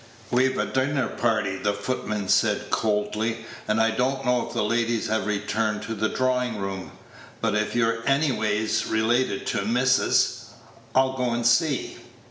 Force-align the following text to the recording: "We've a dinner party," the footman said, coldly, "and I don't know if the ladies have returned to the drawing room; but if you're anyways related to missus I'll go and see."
"We've 0.31 0.57
a 0.57 0.65
dinner 0.65 1.09
party," 1.09 1.57
the 1.57 1.75
footman 1.75 2.27
said, 2.27 2.71
coldly, 2.71 3.45
"and 3.67 3.79
I 3.79 3.91
don't 3.91 4.25
know 4.25 4.47
if 4.47 4.51
the 4.51 4.63
ladies 4.63 5.05
have 5.09 5.27
returned 5.27 5.83
to 5.83 5.93
the 5.93 6.09
drawing 6.09 6.57
room; 6.57 6.93
but 7.39 7.53
if 7.53 7.75
you're 7.75 8.03
anyways 8.07 8.87
related 8.87 9.45
to 9.45 9.63
missus 9.63 10.45
I'll 10.95 11.13
go 11.15 11.29
and 11.33 11.45
see." 11.45 11.99